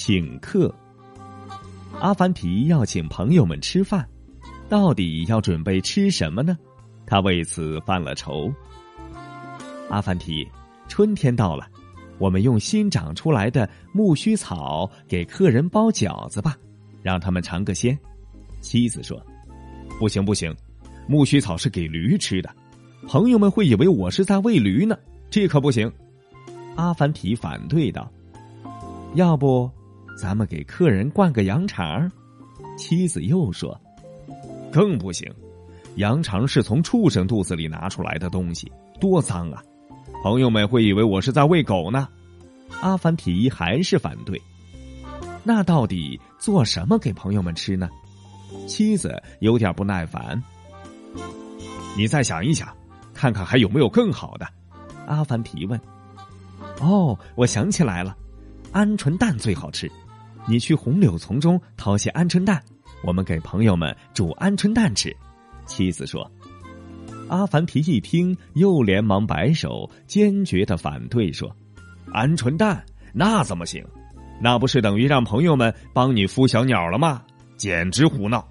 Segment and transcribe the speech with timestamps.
[0.00, 0.72] 请客。
[1.98, 4.08] 阿凡提要请朋友们吃饭，
[4.68, 6.56] 到底要准备吃什么呢？
[7.04, 8.48] 他为此犯了愁。
[9.90, 10.46] 阿凡提，
[10.86, 11.66] 春天到了，
[12.18, 16.56] 我们用新长出来的木须草给客人包饺子吧，
[17.02, 17.98] 让他们尝个鲜。
[18.60, 19.20] 妻子说
[19.98, 20.54] ：“不行不行，
[21.08, 22.48] 木须草是给驴吃的，
[23.08, 24.96] 朋友们会以为我是在喂驴呢，
[25.28, 25.92] 这可不行。”
[26.76, 28.08] 阿凡提反对道
[29.16, 29.68] ：“要不，
[30.20, 32.10] 咱们给客人灌个羊肠？”
[32.76, 33.80] 妻子又说
[34.72, 35.32] ：“更不行，
[35.96, 39.62] 羊肠是从畜生肚子里拿出来的东西，多脏啊！
[40.22, 42.08] 朋友们会以为我是在喂狗呢。”
[42.82, 44.40] 阿凡提还是反对。
[45.42, 47.88] 那到底做什么给朋友们吃呢？
[48.66, 50.42] 妻子有点不耐烦。
[51.96, 52.68] 你再想一想，
[53.14, 54.46] 看看还有没有更好的？
[55.06, 55.80] 阿凡提问。
[56.80, 58.16] 哦，我想起来了，
[58.72, 59.90] 鹌鹑蛋最好吃。
[60.48, 62.62] 你去红柳丛中掏些鹌鹑蛋，
[63.02, 65.14] 我们给朋友们煮鹌鹑蛋吃。
[65.66, 66.28] 妻子说。
[67.28, 71.54] 阿凡提一听，又连忙摆手，坚决的反对说
[72.10, 73.84] ：“鹌鹑蛋那怎么行？
[74.40, 77.22] 那不是等于让朋友们帮你孵小鸟了吗？
[77.58, 78.48] 简直胡闹！”